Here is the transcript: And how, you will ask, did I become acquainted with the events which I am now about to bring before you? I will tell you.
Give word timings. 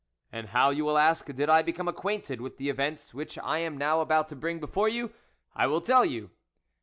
And 0.31 0.47
how, 0.47 0.71
you 0.71 0.83
will 0.83 0.97
ask, 0.97 1.25
did 1.27 1.47
I 1.47 1.61
become 1.61 1.87
acquainted 1.87 2.41
with 2.41 2.57
the 2.57 2.69
events 2.71 3.13
which 3.13 3.37
I 3.37 3.59
am 3.59 3.77
now 3.77 4.01
about 4.01 4.29
to 4.29 4.35
bring 4.35 4.59
before 4.59 4.89
you? 4.89 5.13
I 5.55 5.67
will 5.67 5.79
tell 5.81 6.03
you. 6.05 6.31